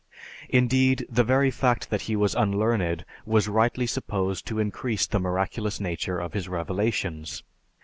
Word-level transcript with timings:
Indeed, 0.49 1.05
the 1.11 1.23
very 1.23 1.51
fact 1.51 1.91
that 1.91 2.01
he 2.09 2.15
was 2.15 2.33
unlearned 2.33 3.05
was 3.23 3.47
rightly 3.47 3.85
supposed 3.85 4.47
to 4.47 4.57
increase 4.57 5.05
the 5.05 5.19
miraculous 5.19 5.79
nature 5.79 6.17
of 6.17 6.33
his 6.33 6.47
revelations. 6.49 7.43